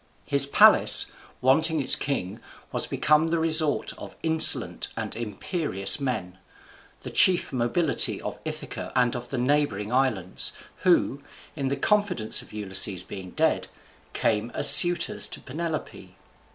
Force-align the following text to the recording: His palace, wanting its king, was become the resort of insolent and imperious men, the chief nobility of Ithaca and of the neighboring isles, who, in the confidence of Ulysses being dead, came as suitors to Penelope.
His 0.25 0.47
palace, 0.47 1.11
wanting 1.41 1.79
its 1.79 1.95
king, 1.95 2.39
was 2.71 2.87
become 2.87 3.27
the 3.27 3.37
resort 3.37 3.93
of 3.99 4.15
insolent 4.23 4.87
and 4.97 5.15
imperious 5.15 5.99
men, 5.99 6.39
the 7.01 7.11
chief 7.11 7.53
nobility 7.53 8.19
of 8.19 8.39
Ithaca 8.43 8.91
and 8.95 9.15
of 9.15 9.29
the 9.29 9.37
neighboring 9.37 9.91
isles, 9.91 10.53
who, 10.77 11.21
in 11.55 11.67
the 11.67 11.77
confidence 11.77 12.41
of 12.41 12.51
Ulysses 12.51 13.03
being 13.03 13.29
dead, 13.29 13.67
came 14.11 14.49
as 14.55 14.67
suitors 14.67 15.27
to 15.27 15.39
Penelope. 15.39 16.15